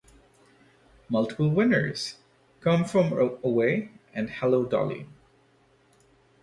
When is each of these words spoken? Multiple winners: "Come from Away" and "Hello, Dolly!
Multiple 1.09 1.51
winners: 1.51 2.15
"Come 2.61 2.85
from 2.85 3.13
Away" 3.43 3.91
and 4.15 4.31
"Hello, 4.31 4.65
Dolly! 4.65 5.05